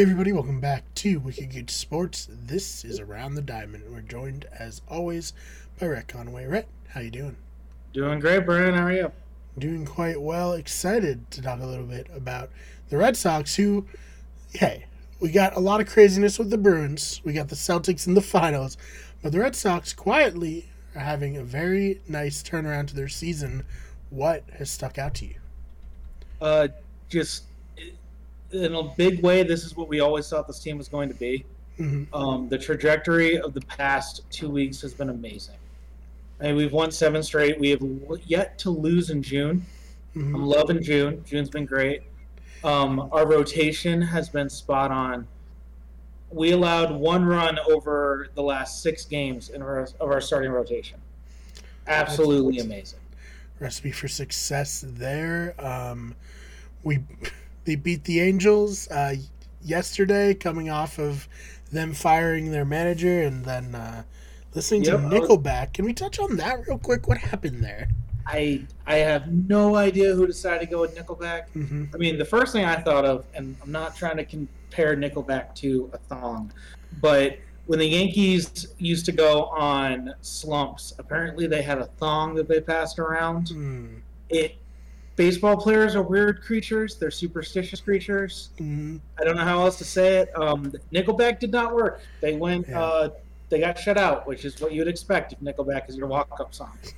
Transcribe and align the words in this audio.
Hey 0.00 0.04
everybody, 0.04 0.32
welcome 0.32 0.60
back 0.60 0.84
to 0.94 1.20
Wicked 1.20 1.52
Good 1.52 1.68
Sports. 1.68 2.26
This 2.30 2.86
is 2.86 2.98
Around 2.98 3.34
the 3.34 3.42
Diamond. 3.42 3.84
We're 3.92 4.00
joined 4.00 4.46
as 4.58 4.80
always 4.88 5.34
by 5.78 5.88
Rhett 5.88 6.08
Conway. 6.08 6.46
Rhett, 6.46 6.68
how 6.88 7.02
you 7.02 7.10
doing? 7.10 7.36
Doing 7.92 8.18
great, 8.18 8.46
Brian. 8.46 8.72
How 8.72 8.86
are 8.86 8.92
you? 8.92 9.12
Doing 9.58 9.84
quite 9.84 10.18
well. 10.18 10.54
Excited 10.54 11.30
to 11.32 11.42
talk 11.42 11.60
a 11.60 11.66
little 11.66 11.84
bit 11.84 12.06
about 12.16 12.48
the 12.88 12.96
Red 12.96 13.14
Sox, 13.14 13.56
who, 13.56 13.84
hey, 14.54 14.86
we 15.20 15.30
got 15.30 15.54
a 15.54 15.60
lot 15.60 15.82
of 15.82 15.86
craziness 15.86 16.38
with 16.38 16.48
the 16.48 16.56
Bruins. 16.56 17.20
We 17.22 17.34
got 17.34 17.50
the 17.50 17.54
Celtics 17.54 18.06
in 18.06 18.14
the 18.14 18.22
finals, 18.22 18.78
but 19.22 19.32
the 19.32 19.40
Red 19.40 19.54
Sox 19.54 19.92
quietly 19.92 20.70
are 20.94 21.02
having 21.02 21.36
a 21.36 21.44
very 21.44 22.00
nice 22.08 22.42
turnaround 22.42 22.86
to 22.86 22.96
their 22.96 23.08
season. 23.08 23.66
What 24.08 24.44
has 24.56 24.70
stuck 24.70 24.96
out 24.96 25.12
to 25.16 25.26
you? 25.26 25.36
Uh, 26.40 26.68
just 27.10 27.42
in 28.52 28.74
a 28.74 28.82
big 28.96 29.22
way, 29.22 29.42
this 29.42 29.64
is 29.64 29.76
what 29.76 29.88
we 29.88 30.00
always 30.00 30.28
thought 30.28 30.46
this 30.46 30.60
team 30.60 30.78
was 30.78 30.88
going 30.88 31.08
to 31.08 31.14
be. 31.14 31.44
Mm-hmm. 31.78 32.14
Um, 32.14 32.48
the 32.48 32.58
trajectory 32.58 33.38
of 33.38 33.54
the 33.54 33.60
past 33.62 34.22
two 34.30 34.50
weeks 34.50 34.80
has 34.82 34.92
been 34.92 35.10
amazing. 35.10 35.56
I 36.40 36.44
mean, 36.44 36.56
we've 36.56 36.72
won 36.72 36.90
seven 36.90 37.22
straight. 37.22 37.58
We 37.58 37.70
have 37.70 37.82
yet 38.26 38.58
to 38.60 38.70
lose 38.70 39.10
in 39.10 39.22
June. 39.22 39.64
Mm-hmm. 40.16 40.34
I'm 40.34 40.46
loving 40.46 40.82
June. 40.82 41.22
June's 41.24 41.50
been 41.50 41.66
great. 41.66 42.02
Um, 42.64 43.08
our 43.12 43.26
rotation 43.26 44.02
has 44.02 44.28
been 44.28 44.50
spot 44.50 44.90
on. 44.90 45.26
We 46.30 46.52
allowed 46.52 46.92
one 46.92 47.24
run 47.24 47.58
over 47.70 48.28
the 48.34 48.42
last 48.42 48.82
six 48.82 49.04
games 49.04 49.48
in 49.50 49.62
our, 49.62 49.80
of 49.80 50.10
our 50.10 50.20
starting 50.20 50.50
rotation. 50.50 50.98
Absolutely 51.86 52.58
amazing. 52.58 53.00
Recipe 53.58 53.90
for 53.90 54.08
success 54.08 54.84
there. 54.86 55.54
Um, 55.58 56.14
we 56.82 57.00
they 57.70 57.76
beat 57.76 58.02
the 58.02 58.18
Angels 58.18 58.88
uh, 58.88 59.14
yesterday, 59.62 60.34
coming 60.34 60.70
off 60.70 60.98
of 60.98 61.28
them 61.70 61.94
firing 61.94 62.50
their 62.50 62.64
manager 62.64 63.22
and 63.22 63.44
then 63.44 63.76
uh, 63.76 64.02
listening 64.54 64.82
Yep, 64.82 64.96
to 64.96 65.06
Nickelback. 65.06 65.72
Can 65.72 65.84
we 65.84 65.92
touch 65.92 66.18
on 66.18 66.36
that 66.38 66.66
real 66.66 66.78
quick? 66.78 67.06
What 67.06 67.18
happened 67.18 67.62
there? 67.62 67.88
I 68.26 68.66
I 68.88 68.96
have 68.96 69.28
no 69.28 69.76
idea 69.76 70.14
who 70.14 70.26
decided 70.26 70.60
to 70.60 70.66
go 70.66 70.80
with 70.80 70.96
Nickelback. 70.96 71.42
Mm-hmm. 71.54 71.84
I 71.94 71.96
mean, 71.96 72.18
the 72.18 72.24
first 72.24 72.52
thing 72.52 72.64
I 72.64 72.74
thought 72.74 73.04
of, 73.04 73.24
and 73.34 73.56
I'm 73.62 73.70
not 73.70 73.94
trying 73.94 74.16
to 74.16 74.24
compare 74.24 74.96
Nickelback 74.96 75.54
to 75.56 75.90
a 75.92 75.98
thong, 75.98 76.52
but 77.00 77.38
when 77.66 77.78
the 77.78 77.86
Yankees 77.86 78.66
used 78.78 79.06
to 79.06 79.12
go 79.12 79.44
on 79.44 80.12
slumps, 80.22 80.92
apparently 80.98 81.46
they 81.46 81.62
had 81.62 81.78
a 81.78 81.86
thong 81.86 82.34
that 82.34 82.48
they 82.48 82.60
passed 82.60 82.98
around. 82.98 83.46
Mm. 83.46 84.00
It 84.28 84.56
baseball 85.20 85.54
players 85.54 85.94
are 85.94 86.02
weird 86.02 86.40
creatures. 86.40 86.96
They're 86.96 87.10
superstitious 87.10 87.78
creatures. 87.78 88.50
hmm 88.56 88.96
I 89.20 89.24
don't 89.24 89.36
know 89.36 89.44
how 89.44 89.60
else 89.60 89.76
to 89.76 89.84
say 89.84 90.16
it. 90.16 90.30
Um, 90.34 90.72
Nickelback 90.94 91.38
did 91.38 91.52
not 91.52 91.74
work. 91.74 92.00
They 92.22 92.36
went. 92.36 92.66
Yeah. 92.66 92.80
Uh, 92.80 93.08
they 93.50 93.60
got 93.60 93.78
shut 93.78 93.98
out, 93.98 94.26
which 94.26 94.46
is 94.46 94.58
what 94.62 94.72
you'd 94.72 94.88
expect 94.88 95.34
if 95.34 95.40
Nickelback 95.40 95.90
is 95.90 95.96
your 95.96 96.06
walk-up 96.06 96.54
song. 96.54 96.76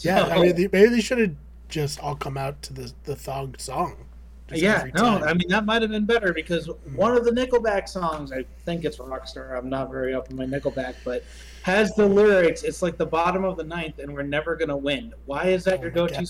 Yeah, 0.00 0.24
I 0.24 0.40
mean, 0.40 0.56
they, 0.56 0.68
maybe 0.72 0.88
they 0.88 1.00
should 1.00 1.18
have 1.18 1.36
just 1.68 2.00
all 2.00 2.16
come 2.16 2.36
out 2.36 2.60
to 2.62 2.72
the 2.72 2.92
the 3.04 3.14
thong 3.14 3.54
song. 3.58 4.06
yeah, 4.52 4.86
no, 4.96 5.18
time. 5.18 5.22
I 5.22 5.34
mean 5.34 5.48
that 5.48 5.64
might 5.64 5.82
have 5.82 5.92
been 5.92 6.04
better 6.04 6.32
because 6.32 6.68
one 6.96 7.16
of 7.16 7.24
the 7.24 7.30
Nickelback 7.30 7.88
songs, 7.88 8.32
I 8.32 8.44
think 8.64 8.84
it's 8.84 8.96
Rockstar. 8.96 9.56
I'm 9.56 9.68
not 9.68 9.92
very 9.92 10.12
up 10.12 10.28
on 10.30 10.36
my 10.36 10.46
Nickelback, 10.46 10.96
but 11.04 11.22
has 11.62 11.94
the 11.94 12.06
lyrics. 12.06 12.64
It's 12.64 12.82
like 12.82 12.96
the 12.96 13.06
bottom 13.06 13.44
of 13.44 13.56
the 13.56 13.62
ninth, 13.62 14.00
and 14.00 14.12
we're 14.12 14.22
never 14.22 14.56
gonna 14.56 14.76
win. 14.76 15.14
Why 15.26 15.44
is 15.44 15.62
that 15.64 15.78
Oh 15.78 15.82
your 15.82 15.90
go-to? 15.92 16.26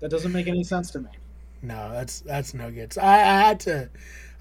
That 0.00 0.10
doesn't 0.10 0.32
make 0.32 0.46
any 0.48 0.64
sense 0.64 0.90
to 0.92 1.00
me. 1.00 1.08
No, 1.62 1.90
that's 1.92 2.20
that's 2.20 2.54
no 2.54 2.70
good. 2.70 2.92
So 2.92 3.02
I, 3.02 3.16
I 3.18 3.40
had 3.40 3.60
to 3.60 3.88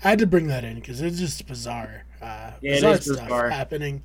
I 0.03 0.09
had 0.09 0.19
to 0.19 0.27
bring 0.27 0.47
that 0.47 0.63
in 0.63 0.75
because 0.75 1.01
it's 1.01 1.19
just 1.19 1.45
bizarre. 1.47 2.05
Uh, 2.21 2.51
Yeah, 2.61 2.75
bizarre 2.75 3.01
stuff 3.01 3.23
bizarre. 3.25 3.49
happening 3.49 4.03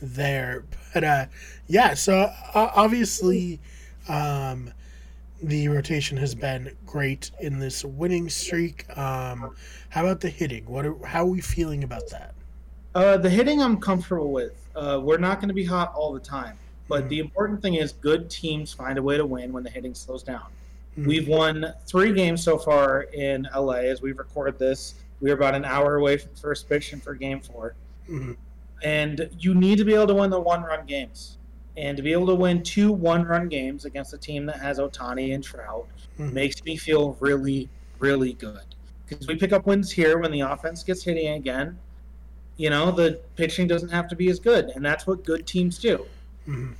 there. 0.00 0.64
But 0.94 1.04
uh, 1.04 1.26
yeah, 1.66 1.94
so 1.94 2.30
uh, 2.54 2.70
obviously 2.74 3.60
um, 4.08 4.72
the 5.42 5.68
rotation 5.68 6.16
has 6.18 6.34
been 6.34 6.76
great 6.86 7.30
in 7.40 7.58
this 7.58 7.84
winning 7.84 8.28
streak. 8.28 8.86
Um, 8.96 9.56
how 9.88 10.02
about 10.04 10.20
the 10.20 10.28
hitting? 10.30 10.64
What 10.66 10.86
are, 10.86 10.96
how 11.04 11.22
are 11.22 11.26
we 11.30 11.40
feeling 11.40 11.82
about 11.82 12.08
that? 12.10 12.34
Uh, 12.94 13.16
the 13.16 13.30
hitting, 13.30 13.60
I'm 13.62 13.78
comfortable 13.80 14.30
with. 14.30 14.52
Uh, 14.76 15.00
we're 15.02 15.18
not 15.18 15.40
going 15.40 15.48
to 15.48 15.54
be 15.54 15.64
hot 15.64 15.92
all 15.94 16.12
the 16.12 16.20
time, 16.20 16.56
but 16.88 17.04
Mhm. 17.04 17.08
the 17.08 17.18
important 17.20 17.62
thing 17.62 17.74
is 17.74 17.92
good 17.92 18.28
teams 18.30 18.72
find 18.72 18.98
a 18.98 19.02
way 19.02 19.16
to 19.16 19.24
win 19.26 19.52
when 19.52 19.62
the 19.64 19.70
hitting 19.70 19.94
slows 19.94 20.22
down. 20.22 20.46
Mhm. 20.98 21.06
We've 21.06 21.28
won 21.28 21.72
three 21.86 22.12
games 22.12 22.42
so 22.42 22.58
far 22.58 23.02
in 23.14 23.48
LA 23.54 23.88
as 23.88 24.02
we 24.02 24.12
record 24.12 24.58
this. 24.58 24.94
We're 25.20 25.34
about 25.34 25.54
an 25.54 25.64
hour 25.64 25.96
away 25.96 26.18
from 26.18 26.34
first 26.34 26.68
pitch 26.68 26.92
and 26.92 27.02
for 27.02 27.14
game 27.14 27.40
four. 27.40 27.74
Mhm. 28.08 28.36
and 28.84 29.30
you 29.38 29.54
need 29.54 29.78
to 29.78 29.84
be 29.84 29.94
able 29.94 30.08
to 30.08 30.14
win 30.14 30.28
the 30.28 30.40
one 30.40 30.60
run 30.62 30.84
games. 30.86 31.38
And 31.76 31.96
to 31.96 32.02
be 32.02 32.12
able 32.12 32.26
to 32.26 32.34
win 32.34 32.64
two 32.64 32.90
one 32.90 33.24
run 33.24 33.48
games 33.48 33.84
against 33.84 34.12
a 34.12 34.18
team 34.18 34.44
that 34.46 34.56
has 34.56 34.78
Ohtani 34.80 35.32
and 35.34 35.42
Trout 35.44 35.86
Mhm. 36.18 36.32
makes 36.32 36.64
me 36.64 36.76
feel 36.76 37.16
really, 37.20 37.68
really 38.00 38.32
good. 38.32 38.62
Because 39.08 39.28
we 39.28 39.36
pick 39.36 39.52
up 39.52 39.66
wins 39.66 39.92
here 39.92 40.18
when 40.18 40.32
the 40.32 40.40
offense 40.40 40.82
gets 40.82 41.04
hitting 41.04 41.28
again. 41.28 41.78
You 42.56 42.70
know, 42.70 42.90
the 42.90 43.20
pitching 43.36 43.68
doesn't 43.68 43.90
have 43.90 44.08
to 44.08 44.16
be 44.16 44.28
as 44.30 44.40
good, 44.40 44.70
and 44.74 44.84
that's 44.84 45.06
what 45.06 45.24
good 45.24 45.46
teams 45.46 45.78
do. 45.78 46.04
Mhm. 46.48 46.74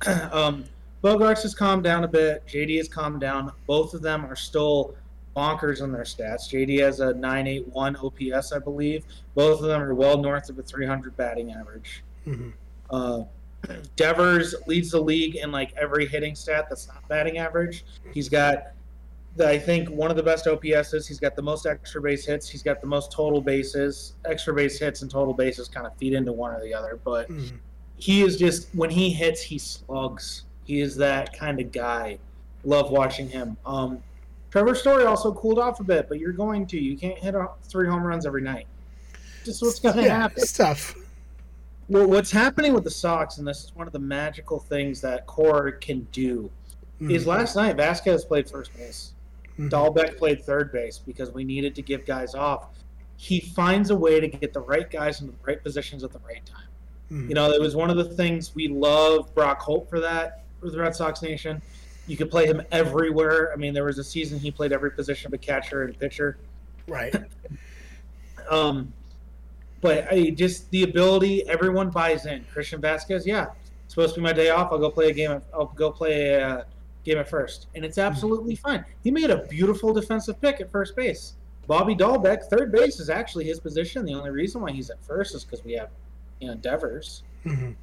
um, 0.32 0.64
Bogaerts 1.02 1.42
has 1.42 1.54
calmed 1.54 1.84
down 1.84 2.04
a 2.04 2.08
bit. 2.08 2.44
JD 2.46 2.76
has 2.78 2.88
calmed 2.88 3.20
down. 3.20 3.52
Both 3.66 3.94
of 3.94 4.02
them 4.02 4.24
are 4.26 4.34
still 4.36 4.94
bonkers 5.36 5.80
on 5.80 5.92
their 5.92 6.02
stats. 6.02 6.48
JD 6.50 6.80
has 6.80 6.98
a 7.00 7.14
981 7.14 7.96
OPS, 7.96 8.52
I 8.52 8.58
believe. 8.58 9.04
Both 9.34 9.60
of 9.60 9.66
them 9.68 9.80
are 9.80 9.94
well 9.94 10.18
north 10.18 10.50
of 10.50 10.58
a 10.58 10.62
300 10.62 11.16
batting 11.16 11.52
average. 11.52 12.02
Mhm. 12.26 12.52
Uh, 12.90 13.22
Devers 13.96 14.54
leads 14.66 14.90
the 14.92 15.00
league 15.00 15.36
in 15.36 15.50
like 15.52 15.72
every 15.76 16.06
hitting 16.06 16.34
stat 16.34 16.66
that's 16.68 16.88
not 16.88 17.06
batting 17.08 17.38
average. 17.38 17.84
He's 18.12 18.28
got, 18.28 18.68
the, 19.36 19.48
I 19.48 19.58
think, 19.58 19.88
one 19.90 20.10
of 20.10 20.16
the 20.16 20.22
best 20.22 20.46
OPSs. 20.46 21.06
He's 21.06 21.20
got 21.20 21.36
the 21.36 21.42
most 21.42 21.66
extra 21.66 22.00
base 22.00 22.24
hits. 22.24 22.48
He's 22.48 22.62
got 22.62 22.80
the 22.80 22.86
most 22.86 23.12
total 23.12 23.40
bases. 23.40 24.14
Extra 24.24 24.54
base 24.54 24.78
hits 24.78 25.02
and 25.02 25.10
total 25.10 25.34
bases 25.34 25.68
kind 25.68 25.86
of 25.86 25.96
feed 25.96 26.12
into 26.14 26.32
one 26.32 26.52
or 26.54 26.60
the 26.60 26.72
other, 26.74 26.98
but 27.04 27.28
Mhm. 27.30 27.58
he 27.96 28.22
is 28.22 28.36
just 28.36 28.68
when 28.74 28.90
he 28.90 29.10
hits, 29.10 29.42
he 29.42 29.58
slugs. 29.58 30.44
He 30.68 30.80
is 30.82 30.94
that 30.96 31.32
kind 31.32 31.58
of 31.60 31.72
guy. 31.72 32.18
Love 32.62 32.90
watching 32.90 33.26
him. 33.26 33.56
Um, 33.64 34.02
Trevor 34.50 34.74
Story 34.74 35.04
also 35.06 35.32
cooled 35.32 35.58
off 35.58 35.80
a 35.80 35.84
bit, 35.84 36.10
but 36.10 36.18
you're 36.18 36.32
going 36.32 36.66
to. 36.66 36.78
You 36.78 36.94
can't 36.96 37.18
hit 37.18 37.34
three 37.62 37.88
home 37.88 38.02
runs 38.06 38.26
every 38.26 38.42
night. 38.42 38.66
Just 39.46 39.62
what's 39.62 39.80
going 39.80 39.96
to 39.96 40.02
yeah, 40.02 40.18
happen. 40.18 40.42
it's 40.42 40.52
tough. 40.52 40.94
Well, 41.88 42.06
what's 42.06 42.30
happening 42.30 42.74
with 42.74 42.84
the 42.84 42.90
Sox, 42.90 43.38
and 43.38 43.48
this 43.48 43.64
is 43.64 43.74
one 43.74 43.86
of 43.86 43.94
the 43.94 43.98
magical 43.98 44.58
things 44.58 45.00
that 45.00 45.26
Cora 45.26 45.72
can 45.72 46.06
do, 46.12 46.50
is 47.00 47.24
Mhm. 47.24 47.28
last 47.28 47.56
night 47.56 47.78
Vazquez 47.78 48.28
played 48.28 48.50
first 48.50 48.76
base. 48.76 49.12
Mhm. 49.58 49.70
Dalbec 49.70 50.18
played 50.18 50.44
third 50.44 50.70
base 50.70 50.98
because 50.98 51.32
we 51.32 51.44
needed 51.44 51.74
to 51.76 51.80
give 51.82 52.04
guys 52.04 52.34
off. 52.34 52.68
He 53.16 53.40
finds 53.40 53.88
a 53.88 53.96
way 53.96 54.20
to 54.20 54.28
get 54.28 54.52
the 54.52 54.60
right 54.60 54.90
guys 54.90 55.22
into 55.22 55.32
the 55.32 55.38
right 55.46 55.62
positions 55.62 56.04
at 56.04 56.12
the 56.12 56.20
right 56.28 56.44
time. 56.44 56.68
Mhm. 57.10 57.28
You 57.30 57.34
know, 57.34 57.50
it 57.52 57.60
was 57.60 57.74
one 57.74 57.88
of 57.88 57.96
the 57.96 58.04
things 58.04 58.54
we 58.54 58.68
love 58.68 59.34
Brock 59.34 59.62
Holt 59.62 59.88
for 59.88 59.98
that 60.00 60.44
for 60.60 60.70
the 60.70 60.78
Red 60.78 60.94
Sox 60.94 61.22
Nation. 61.22 61.60
You 62.06 62.16
could 62.16 62.30
play 62.30 62.46
him 62.46 62.62
everywhere. 62.72 63.52
I 63.52 63.56
mean, 63.56 63.74
there 63.74 63.84
was 63.84 63.98
a 63.98 64.04
season 64.04 64.38
he 64.38 64.50
played 64.50 64.72
every 64.72 64.90
position 64.90 65.30
but 65.30 65.42
catcher 65.42 65.84
and 65.84 65.98
pitcher. 65.98 66.38
right. 66.86 67.14
Um, 68.50 68.94
but 69.82 70.10
I 70.10 70.30
just 70.30 70.70
the 70.70 70.82
ability, 70.84 71.46
everyone 71.48 71.90
buys 71.90 72.24
in. 72.24 72.44
Christian 72.50 72.80
Vazquez, 72.80 73.26
yeah, 73.26 73.48
it's 73.84 73.92
supposed 73.94 74.14
to 74.14 74.20
be 74.20 74.24
my 74.24 74.32
day 74.32 74.48
off. 74.48 74.72
I'll 74.72 74.78
go 74.78 74.90
play 74.90 75.10
a 75.10 75.12
game. 75.12 75.30
At, 75.30 75.42
I'll 75.52 75.66
go 75.66 75.90
play 75.90 76.30
a 76.30 76.48
uh, 76.48 76.64
game 77.04 77.18
at 77.18 77.28
first, 77.28 77.66
and 77.74 77.84
it's 77.84 77.98
absolutely 77.98 78.54
fine. 78.56 78.86
He 79.04 79.10
made 79.10 79.30
a 79.30 79.44
beautiful 79.48 79.92
defensive 79.92 80.40
pick 80.40 80.62
at 80.62 80.70
first 80.70 80.96
base. 80.96 81.34
Bobby 81.66 81.94
Dalbec, 81.94 82.44
third 82.44 82.72
base, 82.72 82.98
is 82.98 83.10
actually 83.10 83.44
his 83.44 83.60
position. 83.60 84.06
The 84.06 84.14
only 84.14 84.30
reason 84.30 84.62
why 84.62 84.72
he's 84.72 84.88
at 84.88 85.04
first 85.04 85.34
is 85.34 85.44
because 85.44 85.62
we 85.62 85.74
have, 85.74 85.90
you 86.40 86.48
know, 86.48 86.54
Devers. 86.54 87.22
Mhm. 87.44 87.74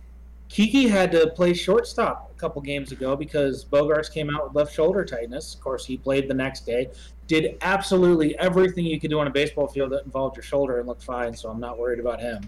Kiki 0.49 0.87
had 0.87 1.11
to 1.11 1.27
play 1.31 1.53
shortstop 1.53 2.31
a 2.35 2.39
couple 2.39 2.61
games 2.61 2.91
ago 2.91 3.15
because 3.15 3.65
Bogaerts 3.65 4.11
came 4.11 4.33
out 4.33 4.45
with 4.45 4.55
left 4.55 4.73
shoulder 4.73 5.03
tightness. 5.03 5.55
Of 5.55 5.61
course, 5.61 5.85
he 5.85 5.97
played 5.97 6.29
the 6.29 6.33
next 6.33 6.65
day. 6.65 6.89
Did 7.27 7.57
absolutely 7.61 8.37
everything 8.37 8.85
you 8.85 8.99
could 8.99 9.09
do 9.09 9.19
on 9.19 9.27
a 9.27 9.31
baseball 9.31 9.67
field 9.67 9.91
that 9.91 10.05
involved 10.05 10.35
your 10.37 10.43
shoulder 10.43 10.77
and 10.79 10.87
looked 10.87 11.03
fine. 11.03 11.33
So 11.35 11.49
I'm 11.49 11.59
not 11.59 11.79
worried 11.79 11.99
about 11.99 12.21
him. 12.21 12.47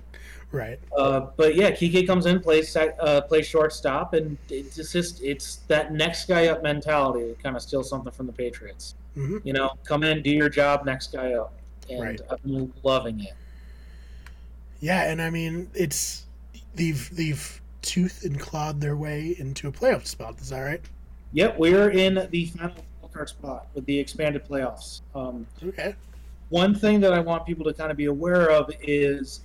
Right. 0.52 0.80
Uh, 0.96 1.28
but 1.36 1.56
yeah, 1.56 1.72
Kiki 1.72 2.06
comes 2.06 2.26
in, 2.26 2.40
plays 2.40 2.74
uh, 2.76 3.22
plays 3.28 3.48
shortstop, 3.48 4.14
and 4.14 4.38
it's 4.50 4.76
just 4.76 5.22
it's 5.22 5.58
that 5.68 5.92
next 5.92 6.28
guy 6.28 6.48
up 6.48 6.64
mentality 6.64 7.28
that 7.28 7.42
kind 7.44 7.56
of 7.56 7.62
steals 7.62 7.90
something 7.90 8.14
from 8.14 8.28
the 8.28 8.34
Patriots. 8.34 8.96
Mhm. 9.18 9.42
You 9.44 9.54
know, 9.54 9.72
come 9.84 10.04
in, 10.04 10.22
do 10.22 10.30
your 10.30 10.48
job, 10.48 10.86
next 10.86 11.12
guy 11.12 11.34
up, 11.34 11.54
and 11.90 12.02
Right. 12.02 12.22
I'm 12.30 12.72
loving 12.84 13.20
it. 13.22 13.34
Yeah, 14.80 15.10
and 15.10 15.22
I 15.22 15.30
mean 15.32 15.70
it's 15.74 16.28
they've 16.76 17.10
they've 17.14 17.62
tooth 17.82 18.24
and 18.26 18.40
clawed 18.40 18.82
their 18.82 18.96
way 18.96 19.36
into 19.40 19.68
a 19.68 19.72
playoff 19.72 20.06
spot. 20.06 20.36
Is 20.40 20.50
that 20.50 20.62
right? 20.62 20.82
Yep, 21.34 21.58
we're 21.60 21.90
in 21.92 22.28
the 22.32 22.46
final 22.48 22.76
wild 23.02 23.14
card 23.14 23.30
spot 23.30 23.68
with 23.74 23.86
the 23.86 23.98
expanded 23.98 24.46
playoffs. 24.48 25.02
Um, 25.16 25.46
Okay. 25.64 25.96
One 26.50 26.74
thing 26.74 27.02
that 27.02 27.14
I 27.14 27.20
want 27.20 27.46
people 27.46 27.66
to 27.66 27.74
kind 27.74 27.92
of 27.92 27.98
be 27.98 28.06
aware 28.06 28.50
of 28.50 28.72
is 28.82 29.42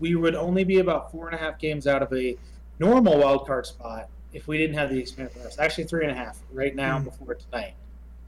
we 0.00 0.16
would 0.16 0.34
only 0.34 0.64
be 0.64 0.80
about 0.80 1.12
four 1.12 1.28
and 1.28 1.34
a 1.36 1.38
half 1.38 1.60
games 1.60 1.86
out 1.86 2.02
of 2.02 2.12
a 2.12 2.36
normal 2.80 3.18
wild 3.18 3.46
card 3.46 3.66
spot 3.66 4.08
if 4.32 4.48
we 4.48 4.58
didn't 4.58 4.76
have 4.76 4.90
the 4.90 4.98
expanded 4.98 5.32
playoffs. 5.36 5.60
Actually, 5.60 5.84
three 5.84 6.02
and 6.02 6.10
a 6.10 6.14
half 6.14 6.40
right 6.52 6.74
now 6.74 6.98
Mm. 6.98 7.04
before 7.04 7.34
tonight. 7.36 7.74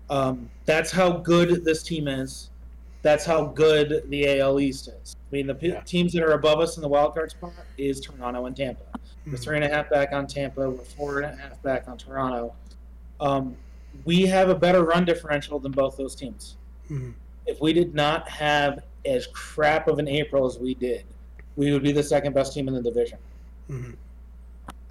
Um, 0.09 0.49
that's 0.67 0.93
how 0.93 1.11
good 1.11 1.65
this 1.65 1.83
team 1.83 2.07
is. 2.07 2.51
That's 3.03 3.25
how 3.25 3.47
good 3.47 4.05
the 4.09 4.39
AL 4.39 4.61
East 4.61 4.87
is. 5.03 5.17
I 5.17 5.35
mean, 5.35 5.49
the 5.49 5.55
p- 5.57 5.69
Yeah. 5.71 5.81
teams 5.81 6.13
that 6.13 6.23
are 6.23 6.33
above 6.35 6.61
us 6.61 6.77
in 6.77 6.83
the 6.83 6.89
wild 6.89 7.13
card 7.15 7.33
spot 7.33 7.53
is 7.77 8.01
Toronto 8.01 8.47
and 8.47 8.57
Tampa. 8.57 8.83
We're 9.27 9.33
Mhm. 9.33 9.43
three 9.43 9.57
and 9.57 9.65
a 9.65 9.69
half 9.69 9.91
back 9.91 10.13
on 10.13 10.27
Tampa. 10.27 10.71
We're 10.71 10.77
four 10.85 11.21
and 11.21 11.35
a 11.35 11.37
half 11.43 11.61
back 11.63 11.89
on 11.89 11.99
Toronto. 11.99 12.55
Um, 13.21 13.57
we 14.05 14.27
have 14.27 14.49
a 14.49 14.55
better 14.55 14.85
run 14.85 15.05
differential 15.05 15.59
than 15.59 15.73
both 15.73 15.97
those 15.97 16.15
teams. 16.15 16.57
Mhm. 16.91 17.15
If 17.47 17.61
we 17.61 17.73
did 17.73 17.95
not 17.95 18.29
have 18.29 18.85
as 19.05 19.27
crap 19.29 19.89
of 19.89 19.99
an 19.99 20.07
April 20.09 20.47
as 20.47 20.59
we 20.59 20.75
did, 20.75 21.05
we 21.57 21.73
would 21.73 21.83
be 21.83 21.93
the 21.93 22.03
second 22.03 22.35
best 22.35 22.53
team 22.53 22.69
in 22.69 22.75
the 22.75 22.83
division. 22.83 23.19
Mhm. 23.69 23.97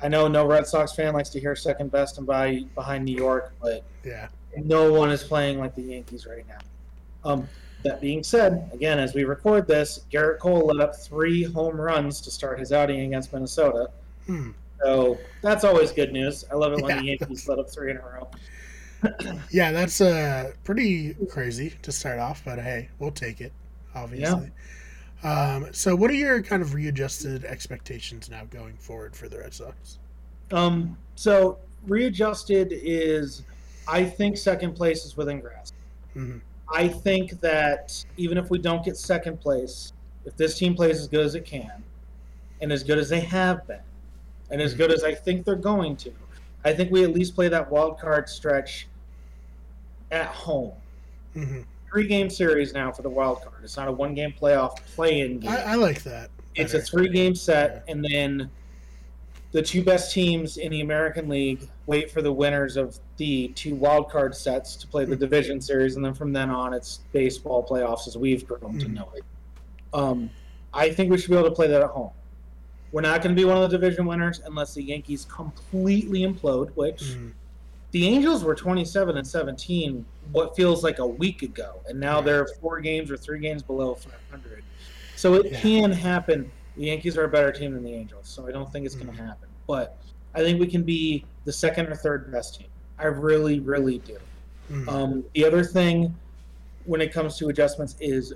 I 0.01 0.07
know 0.09 0.27
no 0.27 0.45
Red 0.45 0.67
Sox 0.67 0.91
fan 0.93 1.13
likes 1.13 1.29
to 1.29 1.39
hear 1.39 1.55
second 1.55 1.91
best 1.91 2.17
and 2.17 2.27
by 2.27 2.65
behind 2.75 3.05
New 3.05 3.15
York, 3.15 3.53
but 3.61 3.83
Yeah. 4.03 4.27
no 4.57 4.91
one 4.91 5.11
is 5.11 5.23
playing 5.23 5.59
like 5.59 5.75
the 5.75 5.81
Yankees 5.81 6.25
right 6.25 6.45
now. 6.47 6.57
Um, 7.23 7.47
that 7.83 8.01
being 8.01 8.23
said, 8.23 8.69
again, 8.73 8.99
as 8.99 9.13
we 9.13 9.23
record 9.23 9.67
this, 9.67 10.01
Gerrit 10.11 10.39
Cole 10.39 10.65
let 10.67 10.81
up 10.81 10.95
three 10.95 11.43
home 11.43 11.79
runs 11.79 12.19
to 12.21 12.31
start 12.31 12.59
his 12.59 12.73
outing 12.73 12.99
against 13.01 13.31
Minnesota. 13.31 13.89
Hmm. 14.25 14.51
So 14.81 15.17
that's 15.41 15.63
always 15.63 15.91
good 15.91 16.11
news. 16.11 16.43
I 16.51 16.55
love 16.55 16.73
it 16.73 16.81
when 16.81 16.89
Yeah. 16.95 17.01
the 17.01 17.05
Yankees 17.07 17.47
let 17.47 17.59
up 17.59 17.69
three 17.69 17.91
in 17.91 17.97
a 17.97 18.01
row. 18.01 18.29
Yeah, 19.51 19.71
that's 19.71 20.01
uh, 20.01 20.53
pretty 20.63 21.13
crazy 21.29 21.75
to 21.83 21.91
start 21.91 22.17
off, 22.17 22.41
but 22.43 22.57
hey, 22.57 22.89
we'll 22.97 23.11
take 23.11 23.39
it, 23.39 23.53
obviously. 23.93 24.49
Um, 25.23 25.67
so, 25.71 25.95
what 25.95 26.09
are 26.09 26.15
your 26.15 26.41
kind 26.41 26.63
of 26.63 26.73
readjusted 26.73 27.45
expectations 27.45 28.31
now 28.31 28.45
going 28.45 28.75
forward 28.77 29.15
for 29.15 29.29
the 29.29 29.37
Red 29.37 29.53
Sox? 29.53 29.99
Um, 30.51 30.97
so 31.15 31.59
readjusted 31.87 32.69
is, 32.71 33.43
I 33.87 34.03
think 34.03 34.37
second 34.37 34.73
place 34.73 35.05
is 35.05 35.15
within 35.17 35.39
grasp. 35.39 35.75
Mhm. 36.15 36.41
I 36.73 36.87
think 36.87 37.39
that 37.41 38.03
even 38.17 38.37
if 38.39 38.49
we 38.49 38.57
don't 38.57 38.83
get 38.83 38.97
second 38.97 39.39
place, 39.39 39.93
if 40.25 40.35
this 40.35 40.57
team 40.57 40.73
plays 40.73 40.99
as 40.99 41.07
good 41.07 41.25
as 41.25 41.35
it 41.35 41.45
can, 41.45 41.83
and 42.61 42.71
as 42.71 42.83
good 42.83 42.97
as 42.97 43.09
they 43.09 43.19
have 43.21 43.67
been, 43.67 43.79
and 44.51 44.61
as 44.61 44.73
good 44.73 44.91
as 44.91 45.03
I 45.03 45.13
think 45.13 45.45
they're 45.45 45.55
going 45.55 45.95
to, 45.97 46.11
I 46.63 46.73
think 46.73 46.91
we 46.91 47.03
at 47.03 47.13
least 47.13 47.35
play 47.35 47.47
that 47.49 47.69
wild 47.71 47.99
card 47.99 48.27
stretch 48.29 48.87
at 50.11 50.27
home. 50.27 50.73
hmm 51.33 51.61
Three 51.91 52.07
game 52.07 52.29
series 52.29 52.73
now 52.73 52.91
for 52.91 53.03
the 53.03 53.09
wild 53.09 53.41
card. 53.41 53.63
It's 53.63 53.77
not 53.77 53.87
a 53.87 53.91
one 53.91 54.13
game 54.13 54.33
playoff 54.37 54.75
play 54.95 55.21
in 55.21 55.39
game. 55.39 55.51
I, 55.51 55.61
I 55.61 55.75
like 55.75 56.03
that. 56.03 56.29
It's 56.55 56.73
a 56.73 56.81
three 56.81 57.07
game 57.07 57.33
set, 57.35 57.85
and 57.87 58.03
then 58.11 58.49
the 59.53 59.61
two 59.61 59.81
best 59.81 60.11
teams 60.11 60.57
in 60.57 60.71
the 60.73 60.81
American 60.81 61.29
League 61.29 61.69
wait 61.85 62.11
for 62.11 62.21
the 62.21 62.33
winners 62.33 62.75
of 62.75 62.99
the 63.15 63.47
two 63.49 63.75
wild 63.75 64.09
card 64.09 64.35
sets 64.35 64.75
to 64.77 64.87
play 64.87 65.05
the 65.05 65.15
division 65.15 65.61
series, 65.61 65.95
and 65.95 66.03
then 66.03 66.13
from 66.13 66.33
then 66.33 66.49
on, 66.49 66.73
it's 66.73 66.99
baseball 67.13 67.65
playoffs 67.65 68.07
as 68.07 68.17
we've 68.17 68.45
grown 68.45 68.77
to 68.79 68.87
Mhm. 68.87 68.93
know 68.93 69.09
it. 69.15 69.23
Um, 69.93 70.29
I 70.73 70.89
think 70.89 71.11
we 71.11 71.17
should 71.17 71.29
be 71.29 71.37
able 71.37 71.47
to 71.49 71.55
play 71.55 71.67
that 71.67 71.81
at 71.81 71.89
home. 71.91 72.11
We're 72.91 73.01
not 73.01 73.21
going 73.21 73.35
to 73.35 73.39
be 73.39 73.45
one 73.45 73.57
of 73.57 73.69
the 73.69 73.77
division 73.77 74.05
winners 74.05 74.41
unless 74.45 74.73
the 74.73 74.83
Yankees 74.83 75.25
completely 75.25 76.21
implode, 76.21 76.69
which 76.75 77.01
Mhm. 77.01 77.31
the 77.91 78.07
Angels 78.07 78.43
were 78.43 78.55
27 78.55 79.17
and 79.17 79.27
17 79.27 80.05
what 80.31 80.55
feels 80.55 80.83
like 80.83 80.99
a 80.99 81.05
week 81.07 81.41
ago, 81.41 81.81
and 81.87 81.99
now 81.99 82.15
Right. 82.17 82.25
they're 82.25 82.47
four 82.61 82.79
games 82.79 83.11
or 83.11 83.17
three 83.17 83.39
games 83.39 83.63
below 83.63 83.95
500. 83.95 84.63
So 85.15 85.33
it 85.35 85.51
Yeah. 85.51 85.59
can 85.59 85.91
happen. 85.91 86.51
The 86.77 86.85
Yankees 86.85 87.17
are 87.17 87.23
a 87.23 87.29
better 87.29 87.51
team 87.51 87.73
than 87.73 87.83
the 87.83 87.93
Angels, 87.93 88.27
so 88.27 88.47
I 88.47 88.51
don't 88.51 88.71
think 88.71 88.85
it's 88.85 88.95
going 88.95 89.07
Mhm. 89.07 89.17
to 89.17 89.23
happen. 89.23 89.49
But 89.67 89.97
I 90.33 90.39
think 90.41 90.59
we 90.59 90.67
can 90.67 90.83
be 90.83 91.25
the 91.45 91.53
second 91.53 91.87
or 91.87 91.95
third 91.95 92.31
best 92.31 92.55
team. 92.59 92.67
I 92.99 93.05
really, 93.07 93.59
really 93.59 93.99
do. 93.99 94.17
Mhm. 94.69 94.87
Um, 94.89 95.23
the 95.33 95.45
other 95.45 95.63
thing 95.63 96.15
when 96.85 97.01
it 97.01 97.11
comes 97.13 97.37
to 97.37 97.49
adjustments 97.49 97.95
is 97.99 98.33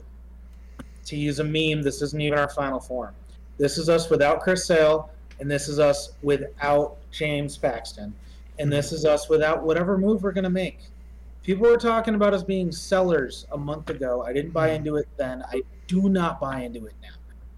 to 1.05 1.15
use 1.17 1.39
a 1.39 1.43
meme, 1.43 1.81
this 1.81 2.01
isn't 2.01 2.21
even 2.21 2.37
our 2.39 2.49
final 2.49 2.79
form. 2.79 3.13
This 3.59 3.77
is 3.77 3.89
us 3.89 4.09
without 4.09 4.39
Chris 4.39 4.65
Sale, 4.65 5.09
and 5.39 5.51
this 5.51 5.67
is 5.67 5.79
us 5.79 6.13
without 6.23 6.97
James 7.11 7.57
Paxton, 7.57 8.13
and 8.57 8.71
this 8.71 8.91
is 8.93 9.05
us 9.05 9.29
without 9.29 9.63
whatever 9.63 9.97
move 9.97 10.23
we're 10.23 10.31
going 10.31 10.45
to 10.45 10.49
make. 10.49 10.79
People 11.43 11.69
were 11.69 11.77
talking 11.77 12.15
about 12.15 12.33
us 12.33 12.41
being 12.41 12.71
sellers 12.71 13.45
a 13.51 13.57
month 13.57 13.89
ago. 13.89 14.23
I 14.23 14.31
didn't 14.33 14.51
buy 14.51 14.71
into 14.71 14.95
it 14.95 15.07
then. 15.17 15.43
I 15.51 15.61
do 15.87 16.07
not 16.09 16.39
buy 16.39 16.61
into 16.61 16.85
it 16.85 16.93
now. 17.01 17.09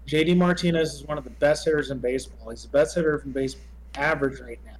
JD 0.08 0.36
Martinez 0.36 0.94
is 0.94 1.04
one 1.04 1.18
of 1.18 1.24
the 1.24 1.30
best 1.30 1.64
hitters 1.64 1.90
in 1.90 1.98
baseball. 1.98 2.50
He's 2.50 2.62
the 2.62 2.68
best 2.68 2.96
hitter 2.96 3.18
from 3.18 3.30
base 3.30 3.56
average 3.94 4.40
right 4.40 4.58
now. 4.66 4.76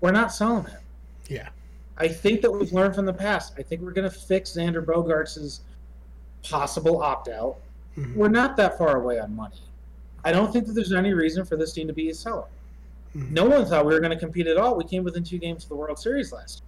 We're 0.00 0.12
not 0.12 0.32
selling 0.32 0.66
him. 0.66 0.80
Yeah. 1.28 1.48
I 1.96 2.06
think 2.08 2.42
that 2.42 2.50
we've 2.50 2.72
learned 2.72 2.94
from 2.94 3.06
the 3.06 3.12
past. 3.12 3.54
I 3.58 3.62
think 3.62 3.82
we're 3.82 3.92
going 3.92 4.08
to 4.08 4.16
fix 4.16 4.50
Xander 4.52 4.84
Bogaerts' 4.84 5.60
possible 6.42 7.02
opt 7.02 7.28
out. 7.28 7.56
Mhm. 7.96 8.14
We're 8.14 8.28
not 8.28 8.56
that 8.56 8.78
far 8.78 8.96
away 8.96 9.18
on 9.18 9.34
money. 9.34 9.56
I 10.24 10.32
don't 10.32 10.52
think 10.52 10.66
that 10.66 10.72
there's 10.74 10.92
any 10.92 11.12
reason 11.12 11.44
for 11.44 11.56
this 11.56 11.72
team 11.72 11.86
to 11.86 11.92
be 11.92 12.10
a 12.10 12.14
seller. 12.14 12.44
Mhm. 13.16 13.30
No 13.30 13.44
one 13.46 13.64
thought 13.64 13.84
we 13.86 13.92
were 13.92 14.00
going 14.00 14.12
to 14.12 14.18
compete 14.18 14.46
at 14.46 14.56
all. 14.56 14.76
We 14.76 14.84
came 14.84 15.02
within 15.02 15.24
two 15.24 15.38
games 15.38 15.64
of 15.64 15.68
the 15.70 15.76
World 15.76 15.98
Series 15.98 16.32
last 16.32 16.62